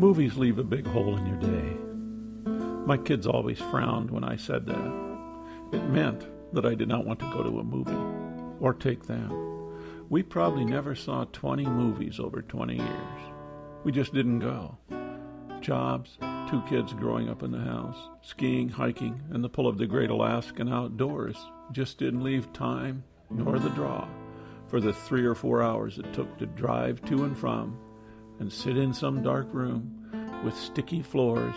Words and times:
Movies 0.00 0.38
leave 0.38 0.58
a 0.58 0.64
big 0.64 0.86
hole 0.86 1.14
in 1.18 1.26
your 1.26 1.36
day. 1.36 1.76
My 2.86 2.96
kids 2.96 3.26
always 3.26 3.58
frowned 3.58 4.10
when 4.10 4.24
I 4.24 4.34
said 4.34 4.64
that. 4.64 5.18
It 5.74 5.90
meant 5.90 6.26
that 6.54 6.64
I 6.64 6.74
did 6.74 6.88
not 6.88 7.04
want 7.04 7.18
to 7.18 7.30
go 7.30 7.42
to 7.42 7.58
a 7.58 7.62
movie 7.62 8.56
or 8.60 8.72
take 8.72 9.04
them. 9.04 10.08
We 10.08 10.22
probably 10.22 10.64
never 10.64 10.94
saw 10.94 11.24
20 11.24 11.66
movies 11.66 12.18
over 12.18 12.40
20 12.40 12.76
years. 12.76 13.20
We 13.84 13.92
just 13.92 14.14
didn't 14.14 14.38
go. 14.38 14.78
Jobs, 15.60 16.16
two 16.48 16.62
kids 16.66 16.94
growing 16.94 17.28
up 17.28 17.42
in 17.42 17.50
the 17.50 17.58
house, 17.58 18.08
skiing, 18.22 18.70
hiking, 18.70 19.20
and 19.32 19.44
the 19.44 19.50
pull 19.50 19.66
of 19.66 19.76
the 19.76 19.86
great 19.86 20.08
Alaskan 20.08 20.72
outdoors 20.72 21.36
just 21.72 21.98
didn't 21.98 22.24
leave 22.24 22.50
time 22.54 23.04
nor 23.28 23.58
the 23.58 23.68
draw 23.68 24.08
for 24.66 24.80
the 24.80 24.94
three 24.94 25.26
or 25.26 25.34
four 25.34 25.62
hours 25.62 25.98
it 25.98 26.10
took 26.14 26.38
to 26.38 26.46
drive 26.46 27.04
to 27.04 27.24
and 27.24 27.36
from 27.36 27.78
and 28.40 28.50
sit 28.50 28.76
in 28.76 28.92
some 28.92 29.22
dark 29.22 29.46
room 29.52 29.99
with 30.44 30.56
sticky 30.56 31.02
floors 31.02 31.54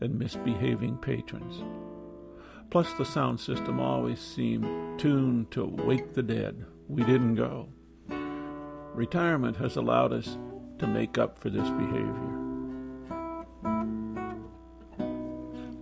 and 0.00 0.18
misbehaving 0.18 0.96
patrons. 0.98 1.62
Plus, 2.70 2.92
the 2.94 3.04
sound 3.04 3.40
system 3.40 3.80
always 3.80 4.20
seemed 4.20 4.98
tuned 4.98 5.50
to 5.50 5.64
wake 5.64 6.12
the 6.12 6.22
dead. 6.22 6.64
We 6.88 7.02
didn't 7.04 7.36
go. 7.36 7.68
Retirement 8.94 9.56
has 9.56 9.76
allowed 9.76 10.12
us 10.12 10.36
to 10.78 10.86
make 10.86 11.18
up 11.18 11.38
for 11.38 11.50
this 11.50 11.68
behavior. 11.70 12.38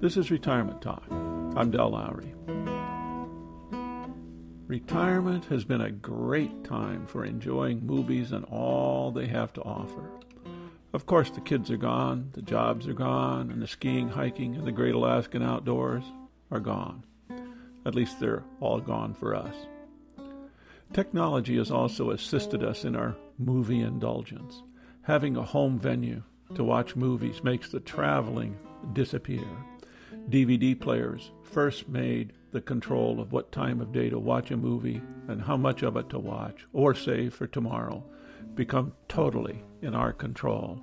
This 0.01 0.17
is 0.17 0.31
Retirement 0.31 0.83
Talk. 0.83 1.05
I'm 1.11 1.71
Del 1.71 1.91
Lowry. 1.91 2.35
Retirement 4.67 5.45
has 5.47 5.65
been 5.65 5.81
a 5.81 5.91
great 5.91 6.65
time 6.65 7.07
for 7.07 7.25
enjoying 7.25 7.87
movies 7.87 8.33
and 8.33 8.45
all 8.47 9.11
they 9.11 9.27
have 9.27 9.53
to 9.55 9.63
offer. 9.63 10.11
Of 10.93 11.07
course, 11.07 11.31
the 11.31 11.41
kids 11.41 11.71
are 11.71 11.77
gone, 11.77 12.31
the 12.33 12.43
jobs 12.43 12.87
are 12.89 12.95
gone, 12.95 13.51
and 13.51 13.61
the 13.61 13.67
skiing, 13.67 14.09
hiking, 14.09 14.57
and 14.57 14.67
the 14.67 14.73
great 14.73 14.95
Alaskan 14.95 15.43
outdoors 15.43 16.05
are 16.51 16.61
gone. 16.61 17.05
At 17.85 17.95
least 17.95 18.19
they're 18.19 18.45
all 18.61 18.81
gone 18.81 19.15
for 19.15 19.35
us. 19.35 19.55
Technology 20.93 21.57
has 21.57 21.71
also 21.71 22.11
assisted 22.11 22.63
us 22.63 22.85
in 22.85 22.97
our 22.97 23.17
movie 23.39 23.81
indulgence. 23.81 24.63
Having 25.03 25.37
a 25.37 25.43
home 25.43 25.79
venue 25.79 26.23
to 26.55 26.65
watch 26.65 26.97
movies 26.97 27.43
makes 27.45 27.71
the 27.71 27.81
traveling 27.81 28.57
disappear. 28.93 29.47
DVD 30.31 30.79
players 30.79 31.31
first 31.43 31.89
made 31.89 32.33
the 32.53 32.61
control 32.61 33.21
of 33.21 33.33
what 33.33 33.53
time 33.53 33.81
of 33.81 33.93
day 33.93 34.09
to 34.09 34.19
watch 34.19 34.51
a 34.51 34.57
movie 34.57 35.01
and 35.29 35.43
how 35.43 35.57
much 35.57 35.83
of 35.83 35.97
it 35.97 36.09
to 36.11 36.19
watch 36.19 36.67
or 36.73 36.95
save 36.95 37.35
for 37.35 37.47
tomorrow 37.47 38.03
become 38.57 38.93
totally 39.09 39.63
in 39.83 39.95
our 39.95 40.13
control. 40.13 40.81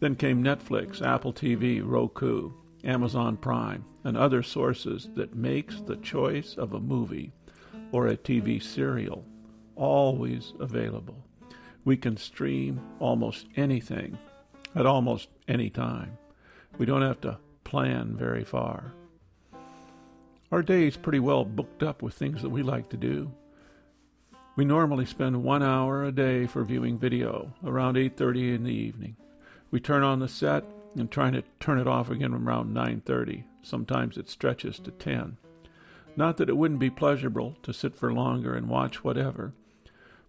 Then 0.00 0.16
came 0.16 0.42
Netflix, 0.42 1.02
Apple 1.02 1.32
TV, 1.32 1.82
Roku, 1.84 2.52
Amazon 2.84 3.36
Prime, 3.36 3.84
and 4.04 4.16
other 4.16 4.42
sources 4.42 5.08
that 5.14 5.36
makes 5.36 5.80
the 5.80 5.96
choice 5.96 6.54
of 6.56 6.72
a 6.72 6.80
movie 6.80 7.32
or 7.92 8.06
a 8.06 8.16
TV 8.16 8.62
serial 8.62 9.24
always 9.76 10.52
available. 10.60 11.24
We 11.84 11.96
can 11.96 12.16
stream 12.16 12.80
almost 12.98 13.46
anything 13.56 14.18
at 14.74 14.86
almost 14.86 15.28
any 15.46 15.70
time. 15.70 16.18
We 16.78 16.86
don't 16.86 17.02
have 17.02 17.20
to 17.22 17.38
plan 17.64 18.16
very 18.16 18.44
far. 18.44 18.92
Our 20.50 20.62
day 20.62 20.86
is 20.86 20.96
pretty 20.96 21.20
well 21.20 21.44
booked 21.44 21.82
up 21.82 22.02
with 22.02 22.14
things 22.14 22.42
that 22.42 22.50
we 22.50 22.62
like 22.62 22.88
to 22.90 22.96
do. 22.96 23.30
We 24.58 24.64
normally 24.64 25.06
spend 25.06 25.44
one 25.44 25.62
hour 25.62 26.02
a 26.02 26.10
day 26.10 26.48
for 26.48 26.64
viewing 26.64 26.98
video, 26.98 27.54
around 27.64 27.94
8.30 27.94 28.56
in 28.56 28.64
the 28.64 28.74
evening. 28.74 29.14
We 29.70 29.78
turn 29.78 30.02
on 30.02 30.18
the 30.18 30.26
set 30.26 30.64
and 30.96 31.08
try 31.08 31.30
to 31.30 31.44
turn 31.60 31.78
it 31.78 31.86
off 31.86 32.10
again 32.10 32.34
around 32.34 32.74
9.30. 32.74 33.44
Sometimes 33.62 34.18
it 34.18 34.28
stretches 34.28 34.80
to 34.80 34.90
10. 34.90 35.36
Not 36.16 36.38
that 36.38 36.48
it 36.48 36.56
wouldn't 36.56 36.80
be 36.80 36.90
pleasurable 36.90 37.56
to 37.62 37.72
sit 37.72 37.94
for 37.94 38.12
longer 38.12 38.52
and 38.52 38.68
watch 38.68 39.04
whatever, 39.04 39.52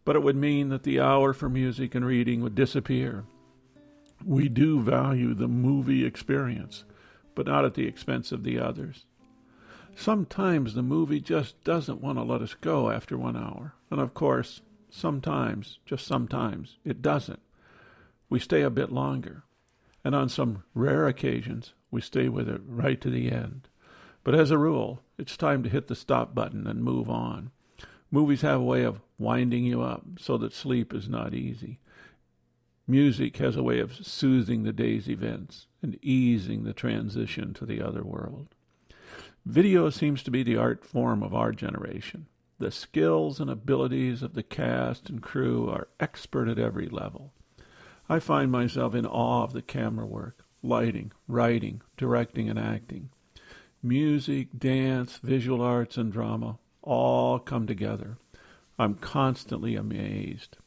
but 0.05 0.15
it 0.15 0.21
would 0.21 0.35
mean 0.35 0.69
that 0.69 0.83
the 0.83 0.99
hour 0.99 1.33
for 1.33 1.49
music 1.49 1.95
and 1.95 2.05
reading 2.05 2.43
would 2.43 2.53
disappear. 2.53 3.25
We 4.23 4.47
do 4.47 4.79
value 4.79 5.33
the 5.33 5.47
movie 5.47 6.05
experience, 6.05 6.83
but 7.33 7.47
not 7.47 7.65
at 7.65 7.73
the 7.73 7.87
expense 7.87 8.31
of 8.31 8.43
the 8.43 8.59
others. 8.59 9.07
Sometimes 9.99 10.75
the 10.75 10.81
movie 10.81 11.19
just 11.19 11.61
doesn't 11.65 11.99
want 11.99 12.17
to 12.17 12.23
let 12.23 12.41
us 12.41 12.53
go 12.53 12.89
after 12.89 13.17
one 13.17 13.35
hour. 13.35 13.73
And 13.91 13.99
of 13.99 14.13
course, 14.13 14.61
sometimes, 14.89 15.79
just 15.85 16.07
sometimes, 16.07 16.77
it 16.85 17.01
doesn't. 17.01 17.41
We 18.29 18.39
stay 18.39 18.61
a 18.61 18.69
bit 18.69 18.93
longer. 18.93 19.43
And 20.05 20.15
on 20.15 20.29
some 20.29 20.63
rare 20.73 21.05
occasions, 21.05 21.73
we 21.91 21.99
stay 21.99 22.29
with 22.29 22.47
it 22.47 22.61
right 22.65 23.01
to 23.01 23.09
the 23.09 23.29
end. 23.29 23.67
But 24.23 24.35
as 24.35 24.51
a 24.51 24.57
rule, 24.57 25.01
it's 25.17 25.35
time 25.35 25.63
to 25.63 25.69
hit 25.69 25.87
the 25.89 25.95
stop 25.95 26.33
button 26.33 26.65
and 26.65 26.81
move 26.81 27.09
on. 27.09 27.51
Movies 28.09 28.39
have 28.39 28.61
a 28.61 28.63
way 28.63 28.83
of 28.83 29.01
winding 29.17 29.65
you 29.65 29.81
up 29.81 30.05
so 30.17 30.37
that 30.37 30.53
sleep 30.53 30.93
is 30.93 31.09
not 31.09 31.33
easy. 31.33 31.77
Music 32.87 33.35
has 33.35 33.57
a 33.57 33.63
way 33.63 33.79
of 33.79 33.97
soothing 33.97 34.63
the 34.63 34.71
day's 34.71 35.09
events 35.09 35.67
and 35.81 35.99
easing 36.01 36.63
the 36.63 36.71
transition 36.71 37.53
to 37.53 37.65
the 37.65 37.81
other 37.81 38.05
world. 38.05 38.55
Video 39.45 39.89
seems 39.89 40.21
to 40.23 40.31
be 40.31 40.43
the 40.43 40.57
art 40.57 40.83
form 40.83 41.23
of 41.23 41.33
our 41.33 41.51
generation. 41.51 42.27
The 42.59 42.71
skills 42.71 43.39
and 43.39 43.49
abilities 43.49 44.21
of 44.21 44.33
the 44.33 44.43
cast 44.43 45.09
and 45.09 45.21
crew 45.21 45.69
are 45.69 45.87
expert 45.99 46.49
at 46.49 46.59
every 46.59 46.89
level. 46.89 47.33
I 48.09 48.19
find 48.19 48.51
myself 48.51 48.93
in 48.93 49.05
awe 49.05 49.43
of 49.43 49.53
the 49.53 49.61
camera 49.61 50.05
work, 50.05 50.43
lighting, 50.61 51.13
writing, 51.27 51.81
directing, 51.95 52.49
and 52.49 52.59
acting. 52.59 53.09
Music, 53.81 54.49
dance, 54.57 55.17
visual 55.23 55.61
arts, 55.61 55.95
and 55.95 56.11
drama 56.11 56.59
all 56.81 57.39
come 57.39 57.65
together. 57.65 58.17
I'm 58.77 58.95
constantly 58.95 59.75
amazed. 59.75 60.57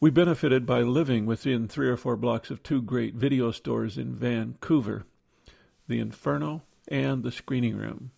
We 0.00 0.10
benefited 0.10 0.66
by 0.66 0.82
living 0.82 1.26
within 1.26 1.68
three 1.68 1.88
or 1.88 1.96
four 1.96 2.16
blocks 2.16 2.50
of 2.50 2.62
two 2.62 2.82
great 2.82 3.14
video 3.14 3.50
stores 3.50 3.96
in 3.96 4.14
Vancouver 4.14 5.04
the 5.88 6.00
Inferno, 6.00 6.62
and 6.88 7.22
the 7.22 7.32
screening 7.32 7.76
room. 7.76 8.10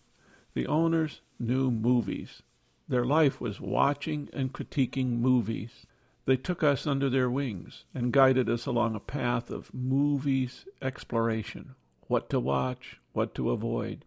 The 0.55 0.67
owners 0.67 1.21
knew 1.39 1.71
movies. 1.71 2.43
Their 2.89 3.05
life 3.05 3.41
was 3.41 3.61
watching 3.61 4.29
and 4.33 4.53
critiquing 4.53 5.19
movies. 5.19 5.87
They 6.25 6.37
took 6.37 6.63
us 6.63 6.87
under 6.87 7.09
their 7.09 7.31
wings 7.31 7.85
and 7.95 8.13
guided 8.13 8.49
us 8.49 8.67
along 8.67 8.95
a 8.95 9.01
path 9.01 9.51
of 9.51 9.73
movies 9.73 10.67
exploration 10.83 11.75
what 12.09 12.31
to 12.31 12.41
watch, 12.41 12.99
what 13.13 13.35
to 13.35 13.51
avoid. 13.51 14.05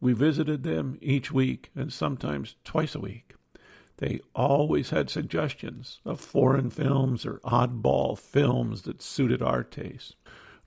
We 0.00 0.12
visited 0.12 0.62
them 0.62 0.98
each 1.00 1.32
week 1.32 1.70
and 1.74 1.92
sometimes 1.92 2.56
twice 2.64 2.94
a 2.94 3.00
week. 3.00 3.34
They 3.98 4.20
always 4.34 4.90
had 4.90 5.10
suggestions 5.10 6.00
of 6.04 6.20
foreign 6.20 6.70
films 6.70 7.24
or 7.24 7.40
oddball 7.44 8.18
films 8.18 8.82
that 8.82 9.02
suited 9.02 9.42
our 9.42 9.62
taste. 9.62 10.16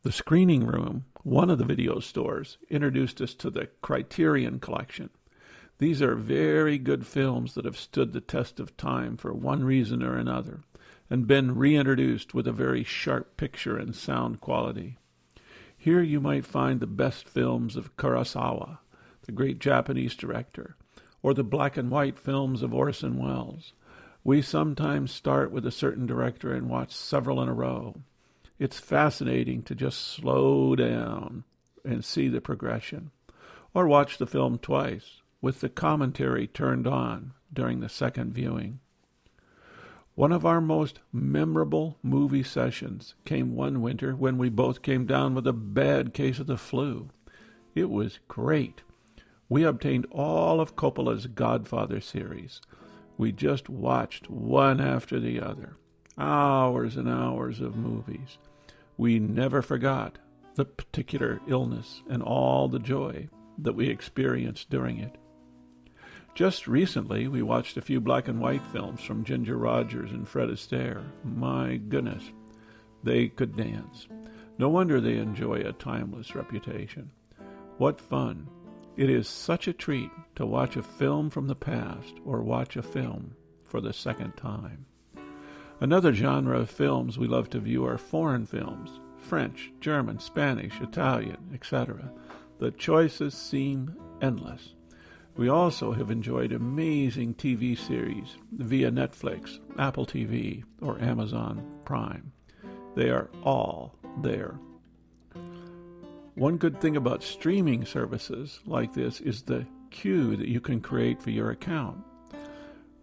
The 0.05 0.11
screening 0.11 0.67
room, 0.67 1.05
one 1.23 1.49
of 1.49 1.57
the 1.57 1.66
video 1.66 1.99
stores, 1.99 2.59
introduced 2.69 3.21
us 3.21 3.33
to 3.33 3.49
the 3.49 3.69
Criterion 3.81 4.59
Collection. 4.59 5.09
These 5.79 5.99
are 5.99 6.13
very 6.13 6.77
good 6.77 7.07
films 7.07 7.55
that 7.55 7.66
have 7.66 7.75
stood 7.75 8.13
the 8.13 8.21
test 8.21 8.59
of 8.59 8.77
time 8.77 9.17
for 9.17 9.33
one 9.33 9.63
reason 9.63 10.03
or 10.03 10.15
another 10.15 10.59
and 11.09 11.25
been 11.25 11.55
reintroduced 11.55 12.35
with 12.35 12.45
a 12.45 12.51
very 12.51 12.83
sharp 12.83 13.35
picture 13.35 13.77
and 13.77 13.95
sound 13.95 14.41
quality. 14.41 14.99
Here 15.75 16.03
you 16.03 16.21
might 16.21 16.45
find 16.45 16.79
the 16.79 16.85
best 16.85 17.27
films 17.27 17.75
of 17.75 17.97
Kurosawa, 17.97 18.77
the 19.23 19.31
great 19.31 19.57
Japanese 19.57 20.13
director, 20.13 20.75
or 21.23 21.33
the 21.33 21.44
black 21.44 21.77
and 21.77 21.89
white 21.89 22.19
films 22.19 22.61
of 22.61 22.75
Orson 22.75 23.17
Welles. 23.17 23.73
We 24.23 24.44
sometimes 24.44 25.09
start 25.09 25.50
with 25.50 25.65
a 25.65 25.71
certain 25.71 26.06
director 26.06 26.53
and 26.53 26.69
watch 26.69 26.91
several 26.94 27.41
in 27.41 27.50
a 27.50 27.56
row. 27.56 27.95
It's 28.57 28.80
fascinating 28.80 29.63
to 29.63 29.75
just 29.75 30.00
slow 30.00 30.78
down 30.78 31.44
and 31.84 32.06
see 32.06 32.30
the 32.30 32.40
progression, 32.40 33.12
or 33.74 33.86
watch 33.86 34.18
the 34.18 34.25
film 34.25 34.60
twice 34.60 35.22
with 35.42 35.60
the 35.60 35.68
commentary 35.68 36.48
turned 36.48 36.88
on 36.88 37.34
during 37.52 37.81
the 37.81 37.90
second 37.90 38.34
viewing. 38.34 38.80
One 40.16 40.31
of 40.31 40.46
our 40.46 40.62
most 40.62 41.02
memorable 41.12 41.98
movie 42.02 42.44
sessions 42.44 43.16
came 43.25 43.56
one 43.56 43.81
winter 43.81 44.16
when 44.16 44.38
we 44.38 44.48
both 44.48 44.81
came 44.81 45.06
down 45.06 45.36
with 45.36 45.46
a 45.46 45.54
bad 45.54 46.13
case 46.13 46.40
of 46.40 46.48
the 46.48 46.57
flu. 46.57 47.10
It 47.75 47.90
was 47.90 48.19
great. 48.30 48.84
We 49.50 49.66
obtained 49.66 50.07
all 50.12 50.62
of 50.62 50.78
Coppola's 50.78 51.28
Godfather 51.28 52.00
series. 52.00 52.62
We 53.18 53.34
just 53.34 53.68
watched 53.68 54.30
one 54.30 54.80
after 54.80 55.19
the 55.19 55.42
other 55.42 55.75
hours 56.17 56.97
and 56.97 57.09
hours 57.09 57.59
of 57.59 57.75
movies. 57.75 58.38
We 58.97 59.19
never 59.19 59.62
forgot 59.62 60.17
the 60.56 60.65
particular 60.65 61.41
illness 61.47 62.01
and 62.09 62.23
all 62.23 62.67
the 62.67 62.79
joy 62.79 63.27
that 63.57 63.75
we 63.75 63.89
experienced 63.89 64.69
during 64.69 65.00
it. 65.00 65.17
Just 66.33 66.67
recently, 66.67 67.27
we 67.27 67.41
watched 67.41 67.77
a 67.77 67.81
few 67.81 68.01
black 68.01 68.27
and 68.27 68.41
white 68.41 68.65
films 68.67 69.01
from 69.01 69.23
Ginger 69.23 69.57
Rogers 69.57 70.12
and 70.12 70.27
Fred 70.27 70.50
Astaire. 70.50 71.03
My 71.23 71.77
goodness, 71.77 72.23
They 73.03 73.27
could 73.27 73.56
dance. 73.56 74.07
No 74.57 74.68
wonder 74.69 75.00
they 75.00 75.18
enjoy 75.18 75.61
a 75.61 75.73
timeless 75.73 76.35
reputation. 76.35 77.11
What 77.77 78.01
fun! 78.01 78.47
It 78.97 79.09
is 79.09 79.27
such 79.27 79.68
a 79.68 79.73
treat 79.73 80.09
to 80.35 80.45
watch 80.45 80.75
a 80.75 80.83
film 80.83 81.29
from 81.29 81.47
the 81.47 81.56
past 81.56 82.15
or 82.25 82.41
watch 82.41 82.75
a 82.77 82.81
film 82.81 83.35
for 83.65 83.79
the 83.81 83.94
second 83.94 84.38
time. 84.38 84.85
Another 85.81 86.13
genre 86.13 86.60
of 86.60 86.69
films 86.69 87.18
we 87.18 87.27
love 87.27 87.50
to 87.50 87.60
view 87.60 87.86
are 87.86 87.98
foreign 87.98 88.45
films 88.45 89.00
French, 89.18 89.72
German, 89.81 90.19
Spanish, 90.19 90.80
Italian, 90.80 91.50
etc. 91.54 92.12
The 92.60 92.72
choices 92.72 93.33
seem 93.33 93.95
endless. 94.22 94.74
We 95.36 95.50
also 95.50 95.92
have 95.92 96.12
enjoyed 96.12 96.54
amazing 96.54 97.33
TV 97.33 97.77
series 97.77 98.38
via 98.54 98.89
Netflix, 98.89 99.60
Apple 99.77 100.06
TV, 100.06 100.63
or 100.81 101.01
Amazon 101.01 101.66
Prime. 101.83 102.31
They 102.95 103.10
are 103.10 103.30
all 103.44 103.95
there. 104.21 104.57
One 106.36 106.56
good 106.57 106.80
thing 106.80 106.95
about 106.95 107.24
streaming 107.24 107.83
services 107.86 108.62
like 108.66 108.94
this 108.94 109.19
is 109.19 109.42
the 109.42 109.66
queue 109.89 110.38
that 110.38 110.48
you 110.48 110.62
can 110.62 110.80
create 110.80 111.21
for 111.21 111.31
your 111.31 111.51
account. 111.51 111.98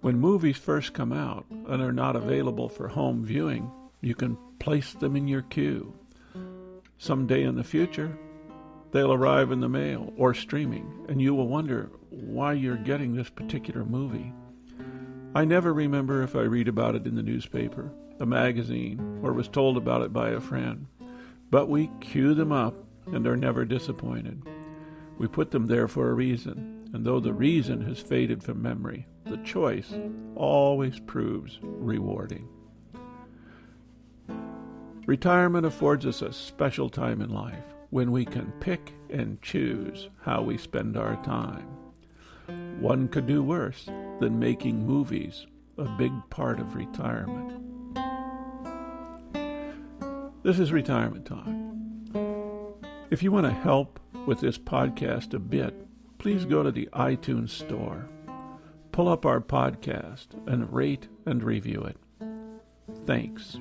When 0.02 0.18
movies 0.18 0.56
first 0.56 0.94
come 0.94 1.12
out 1.12 1.46
and 1.48 1.80
are 1.80 1.92
not 1.92 2.16
available 2.16 2.68
for 2.68 2.88
home 2.88 3.24
viewing, 3.24 3.70
you 4.00 4.16
can 4.16 4.36
place 4.58 4.94
them 4.94 5.14
in 5.14 5.28
your 5.28 5.42
queue. 5.42 5.94
Someday 6.98 7.44
in 7.44 7.54
the 7.54 7.62
future, 7.62 8.18
they'll 8.90 9.12
arrive 9.12 9.52
in 9.52 9.60
the 9.60 9.68
mail 9.68 10.12
or 10.16 10.34
streaming, 10.34 11.06
and 11.08 11.22
you 11.22 11.36
will 11.36 11.46
wonder 11.46 11.88
why 12.10 12.52
you're 12.52 12.76
getting 12.78 13.14
this 13.14 13.30
particular 13.30 13.84
movie. 13.84 14.32
I 15.36 15.44
never 15.44 15.72
remember 15.72 16.24
if 16.24 16.34
I 16.34 16.40
read 16.40 16.66
about 16.66 16.96
it 16.96 17.06
in 17.06 17.14
the 17.14 17.22
newspaper, 17.22 17.92
a 18.18 18.26
magazine, 18.26 19.20
or 19.22 19.32
was 19.32 19.46
told 19.46 19.76
about 19.76 20.02
it 20.02 20.12
by 20.12 20.30
a 20.30 20.40
friend. 20.40 20.88
But 21.48 21.68
we 21.68 21.92
queue 22.00 22.34
them 22.34 22.50
up 22.50 22.74
and 23.06 23.24
are 23.24 23.36
never 23.36 23.64
disappointed. 23.64 24.42
We 25.16 25.28
put 25.28 25.52
them 25.52 25.66
there 25.66 25.86
for 25.86 26.10
a 26.10 26.14
reason, 26.14 26.71
and 26.92 27.04
though 27.04 27.20
the 27.20 27.32
reason 27.32 27.80
has 27.86 28.00
faded 28.00 28.42
from 28.42 28.60
memory, 28.60 29.06
the 29.24 29.38
choice 29.38 29.92
always 30.34 30.98
proves 31.00 31.58
rewarding. 31.62 32.48
Retirement 35.06 35.66
affords 35.66 36.06
us 36.06 36.22
a 36.22 36.32
special 36.32 36.88
time 36.88 37.22
in 37.22 37.30
life 37.30 37.64
when 37.90 38.12
we 38.12 38.24
can 38.24 38.52
pick 38.60 38.94
and 39.10 39.40
choose 39.42 40.08
how 40.22 40.42
we 40.42 40.56
spend 40.56 40.96
our 40.96 41.22
time. 41.24 41.66
One 42.80 43.08
could 43.08 43.26
do 43.26 43.42
worse 43.42 43.86
than 44.20 44.38
making 44.38 44.86
movies 44.86 45.46
a 45.78 45.84
big 45.96 46.12
part 46.30 46.60
of 46.60 46.74
retirement. 46.74 47.58
This 50.42 50.58
is 50.58 50.72
Retirement 50.72 51.26
Talk. 51.26 51.46
If 53.10 53.22
you 53.22 53.30
want 53.32 53.46
to 53.46 53.52
help 53.52 54.00
with 54.26 54.40
this 54.40 54.58
podcast 54.58 55.34
a 55.34 55.38
bit, 55.38 55.74
please 56.22 56.44
go 56.44 56.62
to 56.62 56.70
the 56.70 56.88
iTunes 56.92 57.50
Store, 57.50 58.08
pull 58.92 59.08
up 59.08 59.26
our 59.26 59.40
podcast, 59.40 60.28
and 60.46 60.72
rate 60.72 61.08
and 61.26 61.42
review 61.42 61.82
it. 61.82 61.96
Thanks. 63.06 63.58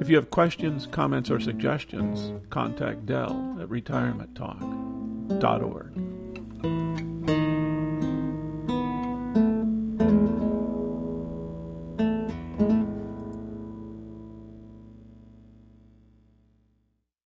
If 0.00 0.08
you 0.08 0.14
have 0.14 0.30
questions, 0.30 0.86
comments, 0.86 1.32
or 1.32 1.40
suggestions, 1.40 2.32
contact 2.48 3.06
Del 3.06 3.56
at 3.60 3.68
retirementtalk.org. 3.68 6.11